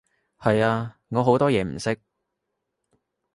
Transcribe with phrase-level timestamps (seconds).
[0.39, 2.01] 係啊，我好多嘢唔識